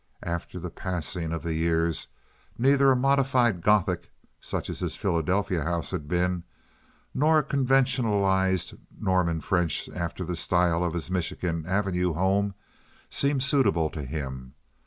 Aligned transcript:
After 0.23 0.57
the 0.59 0.71
passing 0.71 1.31
of 1.31 1.43
the 1.43 1.53
years 1.53 2.07
neither 2.57 2.89
a 2.91 2.95
modified 2.95 3.61
Gothic 3.61 4.09
(such 4.39 4.67
as 4.67 4.79
his 4.79 4.95
Philadelphia 4.95 5.61
house 5.63 5.91
had 5.91 6.07
been), 6.07 6.41
nor 7.13 7.37
a 7.37 7.43
conventionalized 7.43 8.73
Norman 8.99 9.41
French, 9.41 9.87
after 9.89 10.23
the 10.23 10.35
style 10.35 10.83
of 10.83 10.95
his 10.95 11.11
Michigan 11.11 11.67
Avenue 11.67 12.13
home, 12.13 12.55
seemed 13.11 13.43
suitable 13.43 13.91
to 13.91 14.01
him. 14.01 14.55